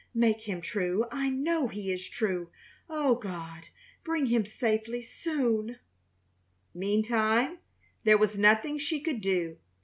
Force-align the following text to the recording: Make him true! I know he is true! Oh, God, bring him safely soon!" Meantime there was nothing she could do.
Make 0.15 0.41
him 0.49 0.61
true! 0.61 1.05
I 1.11 1.29
know 1.29 1.67
he 1.67 1.91
is 1.91 2.09
true! 2.09 2.49
Oh, 2.89 3.13
God, 3.13 3.65
bring 4.03 4.25
him 4.25 4.47
safely 4.47 5.03
soon!" 5.03 5.77
Meantime 6.73 7.59
there 8.03 8.17
was 8.17 8.35
nothing 8.35 8.79
she 8.79 8.99
could 8.99 9.21
do. 9.21 9.57